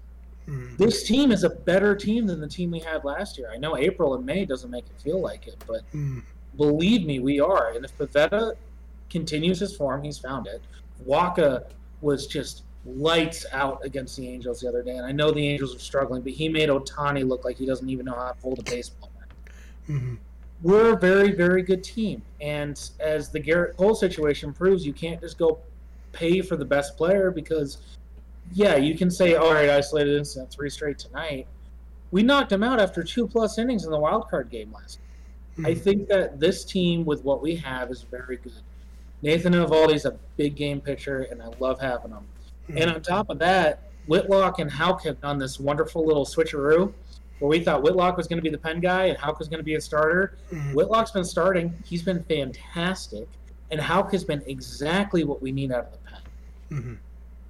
year. 0.49 0.57
Mhm. 0.57 0.77
This 0.79 1.05
team 1.05 1.31
is 1.31 1.45
a 1.45 1.51
better 1.51 1.95
team 1.95 2.27
than 2.27 2.41
the 2.41 2.49
team 2.49 2.71
we 2.71 2.81
had 2.81 3.05
last 3.05 3.39
year. 3.39 3.51
I 3.53 3.59
know 3.59 3.77
April 3.77 4.15
and 4.15 4.27
May 4.27 4.45
doesn't 4.45 4.71
make 4.71 4.85
it 4.87 5.01
feel 5.01 5.21
like 5.21 5.47
it, 5.47 5.63
but 5.67 5.83
Mhm. 5.93 6.23
believe 6.57 7.07
me, 7.07 7.21
we 7.21 7.39
are. 7.39 7.71
And 7.73 7.85
if 7.85 7.97
Pivetta 7.97 8.55
continues 9.09 9.61
his 9.61 9.77
form, 9.77 10.03
he's 10.03 10.19
found 10.19 10.47
it. 10.49 10.61
Wacha 11.07 11.65
was 12.01 12.27
just 12.27 12.63
lights 12.85 13.47
out 13.53 13.85
against 13.85 14.17
the 14.17 14.27
Angels 14.29 14.61
the 14.61 14.69
other 14.69 14.83
day, 14.83 14.97
and 14.97 15.07
I 15.07 15.13
know 15.13 15.31
the 15.31 15.47
Angels 15.47 15.77
are 15.77 15.79
struggling, 15.79 16.23
but 16.23 16.33
he 16.33 16.49
made 16.49 16.69
Ohtani 16.69 17.29
look 17.29 17.45
like 17.45 17.57
he 17.57 17.67
doesn't 17.67 17.89
even 17.89 18.07
know 18.07 18.15
how 18.15 18.33
to 18.33 18.41
hold 18.43 18.59
a 18.59 18.63
baseball. 18.65 19.11
We're 20.63 20.95
a 20.95 20.97
very, 20.97 21.33
very 21.33 21.63
good 21.63 21.83
team, 21.83 22.23
and 22.41 22.81
as 23.01 23.31
the 23.31 23.41
Gerrit 23.41 23.77
Cole 23.77 23.95
situation 23.97 24.53
proves, 24.53 24.87
you 24.87 24.93
can't 24.93 25.21
just 25.21 25.37
go 25.37 25.59
pay 26.13 26.41
for 26.41 26.57
the 26.57 26.65
best 26.65 26.97
player 26.97 27.31
because, 27.33 27.79
yeah, 28.53 28.77
you 28.77 28.97
can 28.97 29.11
say, 29.11 29.35
all 29.35 29.53
right, 29.53 29.71
isolated 29.71 30.17
incident, 30.17 30.51
three 30.53 30.71
straight 30.71 30.99
tonight. 30.99 31.49
We 32.13 32.23
knocked 32.23 32.53
him 32.53 32.63
out 32.63 32.79
after 32.81 33.03
two 33.03 33.27
plus 33.27 33.59
innings 33.59 33.85
in 33.85 33.91
the 33.91 33.99
wild 33.99 34.29
card 34.29 34.51
game 34.51 34.73
last. 34.73 35.01
I 35.59 35.73
Mhm. 35.73 35.81
think 35.81 36.09
that 36.09 36.39
this 36.39 36.65
team, 36.65 37.05
with 37.05 37.25
what 37.25 37.43
we 37.43 37.57
have, 37.57 37.91
is 37.91 38.03
very 38.03 38.37
good. 38.37 38.53
Nathan 39.21 39.55
Eovaldi's 39.55 40.05
a 40.05 40.17
big 40.37 40.55
game 40.55 40.81
pitcher, 40.81 41.23
and 41.23 41.43
I 41.43 41.49
love 41.59 41.81
having 41.81 42.13
him. 42.13 42.27
And 42.77 42.91
on 42.91 43.03
top 43.03 43.31
of 43.31 43.39
that, 43.41 43.91
Whitlock 44.07 44.59
and 44.59 44.71
Houck 44.71 45.03
have 45.05 45.21
done 45.21 45.39
this 45.39 45.59
wonderful 45.61 46.05
little 46.05 46.25
switcheroo 46.25 46.93
where 47.43 47.49
we 47.49 47.59
thought 47.59 47.83
Whitlock 47.83 48.17
was 48.17 48.29
going 48.29 48.37
to 48.37 48.43
be 48.43 48.51
the 48.51 48.57
pen 48.59 48.79
guy 48.79 49.07
and 49.07 49.19
Houck 49.19 49.41
was 49.41 49.49
going 49.49 49.59
to 49.59 49.65
be 49.65 49.75
a 49.75 49.81
starter. 49.81 50.37
Mhm. 50.53 50.75
Whitlock's 50.75 51.11
been 51.11 51.25
starting. 51.25 51.75
He's 51.85 52.03
been 52.03 52.23
fantastic. 52.23 53.27
And 53.73 53.81
Houck 53.81 54.13
has 54.13 54.23
been 54.23 54.43
exactly 54.47 55.25
what 55.25 55.43
we 55.43 55.51
need 55.51 55.73
out 55.73 55.87
of 55.87 55.91
the 55.91 55.99
pen. 56.79 56.99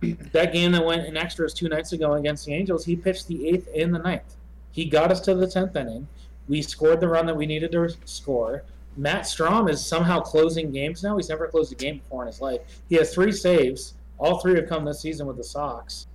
Mhm. 0.00 0.32
That 0.32 0.54
game 0.54 0.72
that 0.72 0.82
went 0.84 1.06
in 1.06 1.16
extras 1.18 1.52
two 1.52 1.68
nights 1.68 1.92
ago 1.92 2.14
against 2.14 2.46
the 2.46 2.54
Angels, 2.54 2.86
he 2.86 2.96
pitched 2.96 3.28
the 3.28 3.46
eighth 3.50 3.68
and 3.76 3.94
the 3.94 3.98
ninth. 3.98 4.34
He 4.70 4.86
got 4.86 5.12
us 5.12 5.20
to 5.20 5.34
the 5.34 5.46
10th 5.46 5.76
inning. 5.76 6.08
We 6.48 6.62
scored 6.62 7.00
the 7.00 7.08
run 7.08 7.26
that 7.26 7.36
we 7.36 7.44
needed 7.44 7.70
to 7.72 7.90
score. 8.06 8.62
Matt 8.96 9.24
Strahm 9.24 9.68
is 9.70 9.84
somehow 9.84 10.20
closing 10.20 10.70
games 10.72 11.02
now. 11.02 11.16
He's 11.18 11.28
never 11.28 11.46
closed 11.48 11.70
a 11.72 11.74
game 11.74 11.98
before 11.98 12.22
in 12.22 12.28
his 12.28 12.40
life. 12.40 12.60
He 12.88 12.94
has 12.96 13.12
three 13.12 13.30
saves. 13.32 13.92
All 14.18 14.38
three 14.38 14.54
have 14.56 14.68
come 14.68 14.86
this 14.86 15.00
season 15.00 15.26
with 15.26 15.36
the 15.36 15.44
Sox. 15.44 16.06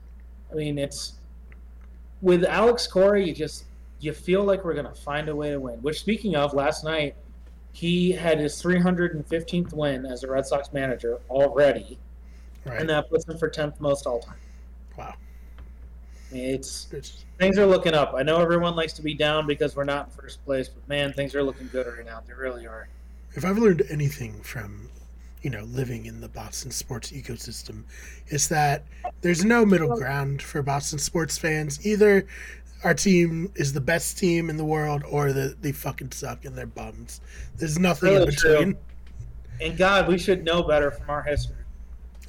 I 0.52 0.56
mean, 0.56 0.80
it's 0.80 1.14
with 2.22 2.44
Alex 2.44 2.88
Cora, 2.88 3.22
you 3.22 3.34
just 3.34 3.66
you 4.00 4.14
feel 4.14 4.44
like 4.44 4.64
we're 4.64 4.74
gonna 4.76 4.94
find 4.94 5.28
a 5.30 5.36
way 5.36 5.50
to 5.52 5.60
win. 5.60 5.80
Which, 5.82 6.00
speaking 6.00 6.36
of, 6.36 6.54
last 6.54 6.84
night 6.84 7.16
he 7.74 8.12
had 8.12 8.40
his 8.40 8.62
315th 8.62 9.74
win 9.74 10.06
as 10.06 10.24
a 10.24 10.28
Red 10.32 10.46
Sox 10.46 10.74
manager 10.74 11.20
already, 11.30 12.00
Right. 12.66 12.80
and 12.82 12.90
that 12.90 13.10
puts 13.10 13.28
him 13.28 13.38
for 13.38 13.50
10th 13.50 13.80
most 13.80 14.06
all 14.08 14.20
time. 14.20 14.38
wow. 14.98 15.14
It's 16.32 16.92
It's, 16.92 17.24
things 17.40 17.58
are 17.58 17.66
looking 17.66 17.94
up. 17.94 18.14
I 18.16 18.24
know 18.24 18.42
everyone 18.42 18.76
likes 18.76 18.94
to 18.94 19.02
be 19.02 19.14
down 19.14 19.48
because 19.48 19.76
we're 19.76 19.84
not 19.86 20.08
in 20.08 20.12
first 20.14 20.44
place, 20.44 20.68
but 20.68 20.88
man, 20.90 21.14
things 21.14 21.34
are 21.36 21.44
looking 21.44 21.70
good 21.72 21.88
right 21.88 22.06
now. 22.06 22.22
They 22.28 22.34
really 22.34 22.68
are. 22.68 22.88
if 23.36 23.46
I've 23.46 23.58
learned 23.60 23.84
anything 23.90 24.42
from, 24.42 24.90
you 25.42 25.50
know, 25.50 25.64
living 25.64 26.06
in 26.06 26.20
the 26.22 26.28
Boston 26.30 26.72
sports 26.72 27.12
ecosystem, 27.12 27.84
is 28.30 28.48
that 28.50 28.84
there's 29.22 29.46
no 29.46 29.66
middle 29.66 29.96
ground 29.96 30.42
for 30.42 30.62
Boston 30.62 31.00
sports 31.00 31.38
fans. 31.38 31.86
Either 31.86 32.26
our 32.84 32.94
team 32.94 33.52
is 33.56 33.74
the 33.74 33.82
best 33.82 34.18
team 34.18 34.50
in 34.50 34.58
the 34.58 34.66
world, 34.66 35.04
or 35.10 35.34
the, 35.34 35.56
they 35.62 35.72
fucking 35.72 36.12
suck 36.12 36.46
and 36.46 36.56
they're 36.56 36.66
bums. 36.66 37.22
There's 37.58 37.80
nothing 37.80 38.14
in 38.14 38.20
Really 38.20 38.32
true. 38.34 38.52
between. 38.58 38.78
And 39.62 39.78
God, 39.78 40.08
we 40.08 40.18
should 40.18 40.44
know 40.44 40.62
better 40.64 40.92
from 40.92 41.10
our 41.10 41.24
history. 41.24 41.56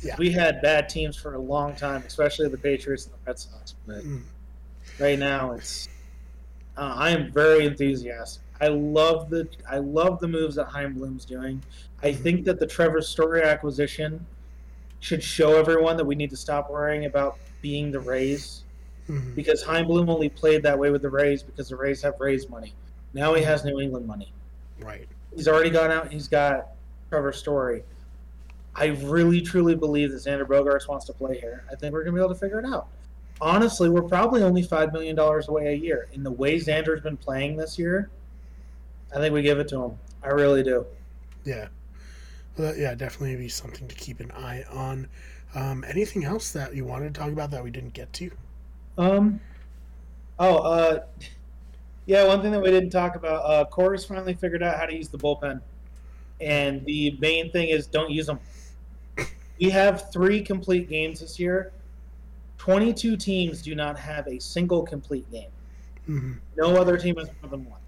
Yeah. 0.02 0.14
We 0.18 0.30
had 0.30 0.62
bad 0.62 0.88
teams 0.88 1.16
for 1.16 1.34
a 1.34 1.38
long 1.38 1.74
time, 1.74 2.02
especially 2.06 2.48
the 2.48 2.56
Patriots 2.56 3.06
and 3.06 3.14
the 3.14 3.18
Red 3.26 3.38
Sox. 3.38 3.74
But 3.86 4.04
Mm. 4.04 4.22
right 4.98 5.18
now, 5.18 5.52
it's 5.52 5.88
uh, 6.76 6.94
I 6.96 7.10
am 7.10 7.32
very 7.32 7.66
enthusiastic. 7.66 8.42
I 8.60 8.68
love 8.68 9.30
the 9.30 9.48
I 9.70 9.78
love 9.78 10.18
the 10.20 10.28
moves 10.28 10.56
that 10.56 10.66
Chaim 10.66 10.94
Bloom's 10.94 11.24
doing. 11.24 11.62
I 12.02 12.10
Mm-hmm. 12.12 12.22
think 12.22 12.44
that 12.46 12.58
the 12.60 12.66
Trevor 12.66 13.00
Story 13.02 13.42
acquisition 13.42 14.24
should 15.00 15.22
show 15.22 15.56
everyone 15.58 15.96
that 15.96 16.04
we 16.04 16.14
need 16.14 16.30
to 16.30 16.36
stop 16.36 16.70
worrying 16.70 17.04
about 17.04 17.38
being 17.62 17.90
the 17.92 18.00
Rays 18.00 18.64
Mhm. 19.08 19.34
because 19.34 19.62
Heimblum 19.64 20.08
only 20.08 20.28
played 20.28 20.62
that 20.64 20.78
way 20.78 20.90
with 20.90 21.02
the 21.02 21.08
Rays 21.10 21.42
because 21.42 21.68
the 21.68 21.76
Rays 21.76 22.02
have 22.02 22.14
Rays 22.20 22.48
money. 22.48 22.74
Now 23.14 23.34
he 23.34 23.42
has 23.42 23.64
New 23.64 23.80
England 23.80 24.06
money. 24.06 24.32
Right. 24.80 25.08
He's 25.34 25.48
already 25.48 25.70
gone 25.70 25.90
out. 25.90 26.04
and 26.04 26.12
He's 26.12 26.28
got 26.28 26.68
Trevor 27.08 27.32
Story. 27.32 27.84
I 28.74 28.86
really 28.86 29.40
truly 29.40 29.74
believe 29.74 30.10
that 30.12 30.18
Xander 30.18 30.46
Bogaerts 30.46 30.88
wants 30.88 31.06
to 31.06 31.12
play 31.12 31.38
here. 31.40 31.64
I 31.70 31.74
think 31.74 31.92
we're 31.92 32.04
gonna 32.04 32.14
be 32.16 32.20
able 32.20 32.34
to 32.34 32.38
figure 32.40 32.58
it 32.58 32.64
out. 32.66 32.88
Honestly, 33.40 33.88
we're 33.88 34.02
probably 34.02 34.42
only 34.42 34.62
five 34.62 34.92
million 34.92 35.14
dollars 35.16 35.48
away 35.48 35.68
a 35.72 35.76
year. 35.76 36.08
In 36.12 36.22
the 36.22 36.30
way 36.30 36.56
Xander's 36.56 37.00
been 37.00 37.16
playing 37.16 37.56
this 37.56 37.78
year, 37.78 38.10
I 39.14 39.18
think 39.18 39.32
we 39.32 39.42
give 39.42 39.58
it 39.58 39.68
to 39.68 39.82
him. 39.84 39.98
I 40.22 40.28
really 40.28 40.62
do. 40.62 40.84
Yeah. 41.44 41.68
Well, 42.56 42.76
yeah, 42.76 42.94
definitely 42.94 43.36
be 43.36 43.48
something 43.48 43.88
to 43.88 43.94
keep 43.94 44.20
an 44.20 44.30
eye 44.32 44.64
on. 44.70 45.08
Um, 45.54 45.84
anything 45.88 46.24
else 46.24 46.50
that 46.52 46.74
you 46.74 46.84
wanted 46.84 47.14
to 47.14 47.20
talk 47.20 47.30
about 47.30 47.50
that 47.52 47.64
we 47.64 47.70
didn't 47.70 47.94
get 47.94 48.12
to? 48.14 48.30
Um. 48.98 49.40
Oh, 50.38 50.58
uh, 50.58 51.00
yeah. 52.06 52.26
One 52.26 52.42
thing 52.42 52.52
that 52.52 52.60
we 52.60 52.70
didn't 52.70 52.90
talk 52.90 53.16
about. 53.16 53.44
Uh, 53.44 53.64
Cora's 53.64 54.04
finally 54.04 54.34
figured 54.34 54.62
out 54.62 54.76
how 54.76 54.86
to 54.86 54.94
use 54.94 55.08
the 55.08 55.18
bullpen, 55.18 55.60
and 56.40 56.84
the 56.84 57.16
main 57.20 57.50
thing 57.50 57.68
is 57.68 57.86
don't 57.86 58.10
use 58.10 58.26
them. 58.26 58.40
We 59.60 59.70
have 59.70 60.12
three 60.12 60.42
complete 60.42 60.88
games 60.88 61.20
this 61.20 61.38
year. 61.38 61.72
Twenty-two 62.58 63.16
teams 63.16 63.62
do 63.62 63.74
not 63.74 63.98
have 63.98 64.26
a 64.26 64.38
single 64.40 64.82
complete 64.82 65.30
game. 65.32 65.50
Mm-hmm. 66.08 66.32
No 66.56 66.76
other 66.76 66.96
team 66.96 67.16
has 67.16 67.28
more 67.40 67.50
than 67.50 67.64
one. 67.64 67.80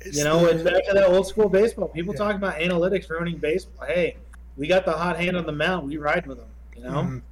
It's 0.00 0.16
You 0.18 0.24
know, 0.24 0.40
the- 0.44 0.50
it's 0.50 0.62
back 0.62 0.84
to 0.86 0.94
that 0.94 1.04
old 1.08 1.26
school 1.26 1.48
baseball. 1.48 1.88
People 1.88 2.14
Yeah. 2.14 2.18
talk 2.18 2.34
about 2.36 2.56
analytics 2.56 3.08
ruining 3.08 3.38
baseball. 3.38 3.86
Hey, 3.86 4.16
we 4.56 4.66
got 4.66 4.84
the 4.84 4.92
hot 4.92 5.16
hand 5.18 5.36
on 5.36 5.46
the 5.46 5.52
mound. 5.52 5.88
We 5.88 5.96
ride 5.96 6.26
with 6.26 6.38
them. 6.38 6.48
You 6.76 6.82
know. 6.82 6.90
Mhm. 7.02 7.22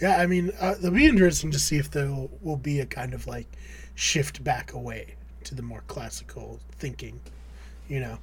Yeah, 0.00 0.18
I 0.18 0.26
mean, 0.26 0.52
uh, 0.60 0.74
it'll 0.78 0.90
be 0.90 1.06
interesting 1.06 1.50
to 1.52 1.58
see 1.58 1.78
if 1.78 1.90
there 1.90 2.06
will, 2.08 2.30
will 2.42 2.56
be 2.58 2.80
a 2.80 2.86
kind 2.86 3.14
of 3.14 3.26
like 3.26 3.46
shift 3.94 4.44
back 4.44 4.74
away 4.74 5.14
to 5.44 5.54
the 5.54 5.62
more 5.62 5.82
classical 5.86 6.60
thinking. 6.78 7.20
You 7.88 8.00
know. 8.00 8.18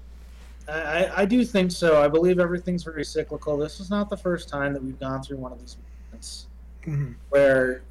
I, 0.68 1.10
I- 1.24 1.26
do 1.26 1.44
think 1.44 1.72
so. 1.72 2.02
I 2.02 2.08
believe 2.08 2.40
everything's 2.40 2.84
very 2.84 3.04
cyclical. 3.04 3.58
This 3.58 3.80
is 3.82 3.90
not 3.90 4.10
the 4.10 4.16
first 4.18 4.48
time 4.48 4.72
that 4.74 4.84
we've 4.84 5.00
gone 5.00 5.22
through 5.24 5.38
one 5.38 5.52
of 5.52 5.60
these 5.60 5.76
moments 6.12 6.46
hmm 6.86 7.14
where 7.30 7.82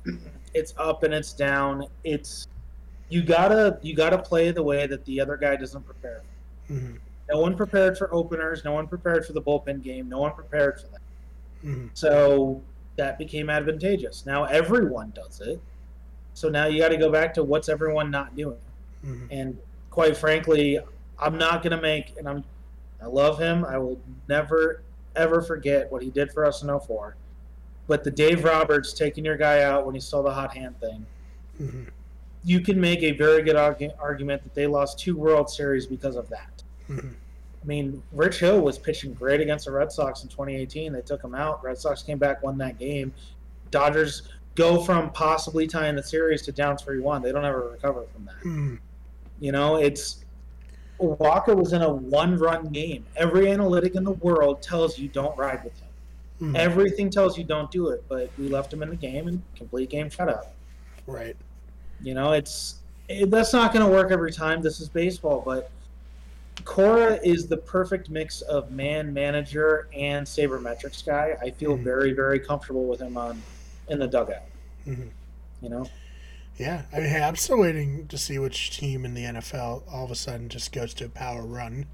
it's 0.54 0.72
up 0.78 1.02
and 1.02 1.12
it's 1.12 1.32
down. 1.32 1.86
It's 2.04 2.46
you 3.12 3.22
gotta 3.22 3.78
you 3.82 3.94
gotta 3.94 4.18
play 4.18 4.50
the 4.52 4.62
way 4.62 4.86
that 4.86 5.04
the 5.04 5.20
other 5.20 5.36
guy 5.36 5.54
doesn't 5.56 5.84
prepare. 5.84 6.22
hmm 6.68 6.94
No 7.30 7.40
one 7.40 7.56
prepared 7.56 7.98
for 7.98 8.12
openers. 8.14 8.64
No 8.64 8.72
one 8.72 8.88
prepared 8.88 9.26
for 9.26 9.34
the 9.34 9.42
bullpen 9.42 9.82
game. 9.82 10.08
No 10.08 10.18
one 10.20 10.32
prepared 10.32 10.80
for 10.80 10.86
that. 10.88 11.00
hmm 11.62 11.88
So 11.92 12.62
that 12.96 13.18
became 13.18 13.50
advantageous. 13.50 14.24
Now 14.24 14.44
everyone 14.44 15.12
does 15.14 15.40
it. 15.40 15.60
So 16.34 16.48
now 16.48 16.66
you 16.66 16.80
got 16.80 16.88
to 16.88 16.96
go 16.96 17.10
back 17.10 17.34
to 17.34 17.44
what's 17.44 17.68
everyone 17.68 18.10
not 18.10 18.34
doing. 18.34 18.56
hmm 19.04 19.26
And 19.30 19.58
quite 19.90 20.16
frankly, 20.16 20.78
I'm 21.18 21.36
not 21.36 21.62
gonna 21.62 21.80
make. 21.80 22.14
And 22.18 22.26
I'm, 22.26 22.44
I 23.02 23.06
love 23.06 23.38
him. 23.38 23.64
I 23.66 23.76
will 23.76 24.00
never 24.28 24.82
ever 25.16 25.42
forget 25.42 25.92
what 25.92 26.02
he 26.02 26.10
did 26.10 26.32
for 26.32 26.46
us 26.46 26.62
in 26.62 26.68
04. 26.80 27.16
But 27.86 28.04
the 28.04 28.10
Dave 28.10 28.44
Roberts 28.44 28.94
taking 28.94 29.22
your 29.26 29.36
guy 29.36 29.62
out 29.62 29.84
when 29.84 29.94
he 29.94 30.00
stole 30.00 30.22
the 30.22 30.32
hot 30.32 30.56
hand 30.56 30.80
thing, 30.80 31.04
hmm 31.58 31.82
you 32.44 32.60
can 32.60 32.80
make 32.80 33.02
a 33.02 33.12
very 33.12 33.42
good 33.42 33.56
argu- 33.56 33.92
argument 33.98 34.42
that 34.42 34.54
they 34.54 34.66
lost 34.66 34.98
two 34.98 35.16
World 35.16 35.48
Series 35.50 35.86
because 35.86 36.16
of 36.16 36.28
that. 36.30 36.62
hmm 36.86 36.98
I 37.62 37.64
mean, 37.64 38.02
Rich 38.10 38.40
Hill 38.40 38.60
was 38.60 38.76
pitching 38.76 39.14
great 39.14 39.40
against 39.40 39.66
the 39.66 39.70
Red 39.70 39.92
Sox 39.92 40.24
in 40.24 40.28
2018. 40.28 40.92
They 40.92 41.00
took 41.00 41.22
him 41.22 41.32
out. 41.32 41.62
Red 41.62 41.78
Sox 41.78 42.02
came 42.02 42.18
back, 42.18 42.42
won 42.42 42.58
that 42.58 42.76
game. 42.76 43.14
Dodgers 43.70 44.22
go 44.56 44.82
from 44.82 45.10
possibly 45.12 45.68
tying 45.68 45.94
the 45.94 46.02
series 46.02 46.42
to 46.42 46.52
down 46.52 46.76
3 46.76 46.98
1. 46.98 47.22
They 47.22 47.30
don't 47.30 47.44
ever 47.44 47.70
recover 47.70 48.04
from 48.12 48.24
that. 48.24 48.34
hmm 48.42 48.74
You 49.38 49.52
know, 49.52 49.76
it's 49.76 50.24
Walker 50.98 51.54
was 51.54 51.72
in 51.72 51.82
a 51.82 51.92
one 51.92 52.36
run 52.36 52.66
game. 52.66 53.06
Every 53.16 53.48
analytic 53.50 53.94
in 53.94 54.02
the 54.04 54.12
world 54.12 54.60
tells 54.62 54.98
you 54.98 55.08
don't 55.08 55.36
ride 55.38 55.62
with 55.62 55.78
him. 55.80 55.88
hmm 56.38 56.56
Everything 56.56 57.10
tells 57.10 57.38
you 57.38 57.44
don't 57.44 57.70
do 57.70 57.90
it, 57.90 58.04
but 58.08 58.32
we 58.36 58.48
left 58.48 58.72
him 58.72 58.82
in 58.82 58.90
the 58.90 58.96
game 58.96 59.28
and 59.28 59.40
complete 59.54 59.88
game 59.90 60.10
shutout. 60.10 60.46
Right. 61.06 61.36
You 62.02 62.14
know, 62.14 62.32
it's 62.32 62.76
it, 63.08 63.30
that's 63.30 63.52
not 63.52 63.72
going 63.72 63.84
to 63.86 63.90
work 63.92 64.10
every 64.10 64.32
time. 64.32 64.62
This 64.62 64.80
is 64.80 64.88
baseball, 64.88 65.42
but 65.44 65.70
Cora 66.64 67.18
is 67.24 67.46
the 67.48 67.56
perfect 67.56 68.10
mix 68.10 68.40
of 68.42 68.70
man 68.70 69.12
manager 69.12 69.88
and 69.96 70.26
sabermetrics 70.26 71.04
guy. 71.04 71.36
I 71.42 71.50
feel 71.50 71.76
Mhm. 71.76 71.82
very 71.84 72.12
very 72.12 72.38
comfortable 72.38 72.84
with 72.86 73.00
him 73.00 73.16
on 73.16 73.42
in 73.88 73.98
the 73.98 74.06
dugout. 74.06 74.42
hmm 74.84 75.08
You 75.60 75.68
know, 75.68 75.86
Yeah, 76.58 76.82
I 76.92 77.00
mean, 77.00 77.08
hey, 77.08 77.22
I'm 77.22 77.36
still 77.36 77.58
waiting 77.58 78.06
to 78.08 78.18
see 78.18 78.38
which 78.38 78.76
team 78.78 79.04
in 79.04 79.14
the 79.14 79.24
NFL 79.24 79.82
all 79.90 80.04
of 80.04 80.10
a 80.10 80.14
sudden 80.14 80.48
just 80.48 80.70
goes 80.72 80.92
to 80.94 81.06
a 81.06 81.08
power 81.08 81.42
run, 81.42 81.86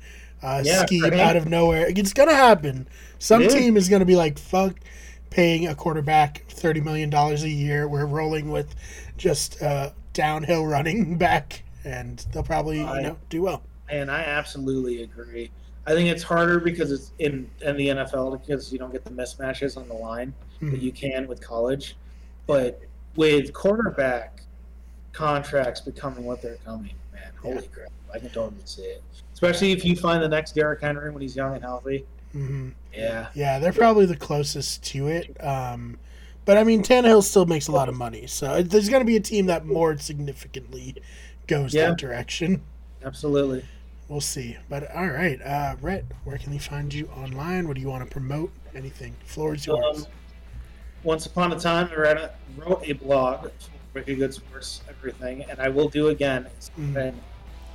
uh, 0.42 0.62
Yeah, 0.64 0.84
scheme 0.84 1.02
right. 1.04 1.12
out 1.14 1.36
of 1.36 1.46
nowhere. 1.46 1.86
It's 1.88 2.12
gonna 2.12 2.34
happen. 2.34 2.88
Some 3.18 3.42
is. 3.42 3.54
team 3.54 3.76
is 3.76 3.88
gonna 3.88 4.04
be 4.04 4.16
like, 4.16 4.38
"Fuck, 4.38 4.80
paying 5.30 5.66
a 5.66 5.74
quarterback 5.74 6.44
thirty 6.48 6.80
million 6.80 7.08
dollars 7.08 7.42
a 7.42 7.48
year. 7.50 7.86
We're 7.88 8.06
rolling 8.06 8.50
with 8.50 8.74
just 9.16 9.62
uh, 9.62 9.90
downhill 10.22 10.66
running 10.66 11.16
back, 11.26 11.62
and 11.84 12.18
they'll 12.32 12.42
probably 12.42 12.82
I- 12.82 12.96
you 12.96 13.02
know 13.04 13.18
do 13.30 13.42
well." 13.42 13.62
and 13.90 14.10
I 14.10 14.20
absolutely 14.22 15.02
agree. 15.02 15.50
I 15.86 15.92
think 15.92 16.10
it's 16.10 16.22
harder 16.22 16.58
because 16.60 16.90
it's 16.92 17.12
in 17.20 17.48
in 17.62 17.76
the 17.76 17.88
NFL 17.88 18.38
because 18.40 18.70
you 18.72 18.78
don't 18.78 18.92
get 18.92 19.04
the 19.04 19.10
mismatches 19.10 19.76
on 19.78 19.86
the 19.88 19.94
line 19.94 20.34
that 20.60 20.72
Mhm. 20.72 20.82
you 20.82 20.92
can 20.92 21.26
with 21.28 21.40
college, 21.40 21.96
but 22.46 22.80
with 23.16 23.52
quarterback 23.54 24.42
contracts 25.12 25.80
becoming 25.80 26.24
what 26.24 26.42
they're 26.42 26.58
coming, 26.64 26.94
man, 27.12 27.32
holy 27.40 27.68
crap! 27.68 27.90
I 28.12 28.18
can 28.18 28.28
totally 28.30 28.60
see 28.64 28.82
it. 28.82 29.02
Especially 29.32 29.70
if 29.72 29.84
you 29.84 29.94
find 29.96 30.20
the 30.22 30.28
next 30.28 30.54
Derrick 30.56 30.80
Henry 30.80 31.10
when 31.12 31.22
he's 31.22 31.36
young 31.36 31.54
and 31.54 31.62
healthy. 31.62 32.04
Mhm. 32.34 32.72
Yeah, 32.92 33.28
Yeah, 33.34 33.58
they're 33.60 33.72
probably 33.72 34.04
the 34.04 34.16
closest 34.16 34.82
to 34.86 35.06
it. 35.06 35.36
Um, 35.42 35.98
but 36.48 36.56
I 36.56 36.64
mean, 36.64 36.82
Tannehill 36.82 37.22
still 37.24 37.44
makes 37.44 37.68
a 37.68 37.72
lot 37.72 37.90
of 37.90 37.94
money, 37.94 38.26
so 38.26 38.62
there's 38.62 38.88
going 38.88 39.02
to 39.02 39.06
be 39.06 39.16
a 39.16 39.20
team 39.20 39.44
that 39.46 39.66
more 39.66 39.98
significantly 39.98 40.96
goes 41.46 41.74
Yeah. 41.74 41.88
that 41.90 41.98
direction. 41.98 42.62
absolutely. 43.04 43.66
We'll 44.08 44.22
see. 44.22 44.56
But 44.70 44.90
all 44.96 45.08
right, 45.08 45.38
uh, 45.42 45.76
Rhett, 45.82 46.06
where 46.24 46.38
can 46.38 46.50
they 46.50 46.56
find 46.58 46.94
you 46.94 47.06
online? 47.14 47.68
What 47.68 47.74
do 47.74 47.82
you 47.82 47.88
want 47.88 48.02
to 48.02 48.10
promote? 48.10 48.50
Anything? 48.74 49.14
Floor 49.26 49.56
is 49.56 49.66
yours. 49.66 50.04
Um, 50.04 50.06
once 51.02 51.26
upon 51.26 51.52
a 51.52 51.60
time, 51.60 51.90
I 51.92 52.30
wrote 52.56 52.80
a 52.82 52.92
blog 52.94 53.50
Wicked 53.92 54.16
Good 54.16 54.32
Sports 54.32 54.80
Everything, 54.88 55.44
and 55.50 55.60
I 55.60 55.68
will 55.68 55.90
do 55.90 56.08
again. 56.08 56.46
Mm. 56.80 57.12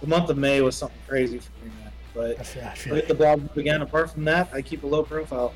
the 0.01 0.07
month 0.07 0.31
of 0.31 0.37
May 0.39 0.61
was 0.61 0.75
something 0.75 0.97
crazy 1.07 1.37
for 1.37 1.51
me, 1.63 1.71
man. 1.79 1.91
But 2.15 2.39
I 2.39 2.43
feel, 2.43 2.63
I 2.63 2.65
I'll 2.69 2.75
feel 2.75 3.01
the 3.07 3.13
blog 3.13 3.45
up 3.45 3.55
again. 3.55 3.83
Apart 3.83 4.09
from 4.09 4.23
that, 4.25 4.49
I 4.51 4.63
keep 4.63 4.81
a 4.81 4.87
low 4.87 5.03
profile. 5.03 5.53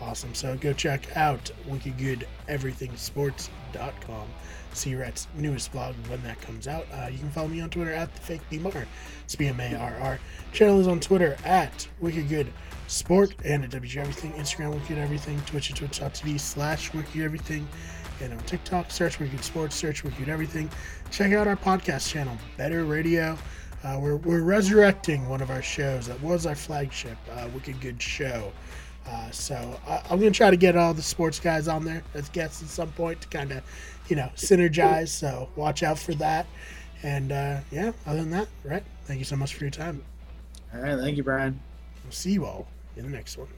Awesome. 0.00 0.34
So 0.34 0.56
go 0.56 0.72
check 0.72 1.16
out 1.16 1.50
wikigoodeverythingsports.com. 1.68 4.28
See 4.72 4.94
Rhett's 4.94 5.26
newest 5.36 5.72
vlog 5.72 5.94
when 6.08 6.22
that 6.22 6.40
comes 6.40 6.68
out. 6.68 6.86
Uh, 6.92 7.08
you 7.10 7.18
can 7.18 7.28
follow 7.30 7.48
me 7.48 7.60
on 7.60 7.70
Twitter 7.70 7.92
at 7.92 8.14
the 8.14 8.20
fake 8.20 8.42
BMar. 8.50 8.86
It's 9.24 9.34
B 9.34 9.48
M 9.48 9.58
A 9.58 9.74
R 9.74 9.98
R. 10.00 10.20
Channel 10.52 10.80
is 10.80 10.86
on 10.86 11.00
Twitter 11.00 11.36
at 11.44 11.88
Wicked 12.00 12.52
Sport 12.86 13.34
and 13.44 13.64
at 13.64 13.70
WG 13.70 13.96
Everything. 13.96 14.32
Instagram 14.34 14.74
Wicked 14.74 14.98
Everything. 14.98 15.40
Twitch 15.42 15.70
at 15.70 15.76
twitch.tv 15.76 16.38
slash 16.38 16.94
Wicked 16.94 17.20
Everything. 17.20 17.66
And 18.20 18.32
on 18.32 18.38
TikTok, 18.40 18.90
search 18.90 19.18
Wicked 19.18 19.42
Sports, 19.42 19.74
search 19.74 20.04
Wicked 20.04 20.28
Everything. 20.28 20.70
Check 21.10 21.32
out 21.32 21.48
our 21.48 21.56
podcast 21.56 22.08
channel, 22.08 22.36
Better 22.56 22.84
Radio. 22.84 23.36
Uh, 23.82 23.98
we're, 24.00 24.16
we're 24.16 24.42
resurrecting 24.42 25.28
one 25.28 25.40
of 25.40 25.50
our 25.50 25.62
shows 25.62 26.06
that 26.06 26.20
was 26.20 26.44
our 26.44 26.54
flagship, 26.54 27.16
uh, 27.32 27.48
Wicked 27.54 27.80
Good 27.80 28.00
Show. 28.00 28.52
Uh, 29.06 29.30
so 29.30 29.80
I, 29.86 30.02
I'm 30.10 30.20
going 30.20 30.32
to 30.32 30.36
try 30.36 30.50
to 30.50 30.56
get 30.56 30.76
all 30.76 30.94
the 30.94 31.02
sports 31.02 31.40
guys 31.40 31.68
on 31.68 31.84
there 31.84 32.02
as 32.14 32.28
guests 32.28 32.62
at 32.62 32.68
some 32.68 32.92
point 32.92 33.20
to 33.22 33.28
kind 33.28 33.52
of, 33.52 33.62
you 34.08 34.16
know, 34.16 34.30
synergize. 34.36 35.08
So 35.08 35.48
watch 35.56 35.82
out 35.82 35.98
for 35.98 36.14
that. 36.14 36.46
And 37.02 37.32
uh, 37.32 37.60
yeah, 37.70 37.92
other 38.06 38.20
than 38.20 38.30
that, 38.30 38.48
right? 38.64 38.84
thank 39.04 39.18
you 39.18 39.24
so 39.24 39.36
much 39.36 39.54
for 39.54 39.64
your 39.64 39.70
time. 39.70 40.04
All 40.72 40.80
right, 40.80 40.98
thank 40.98 41.16
you, 41.16 41.24
Brian. 41.24 41.58
We'll 42.04 42.12
see 42.12 42.32
you 42.32 42.44
all 42.44 42.68
in 42.96 43.04
the 43.04 43.10
next 43.10 43.36
one. 43.36 43.48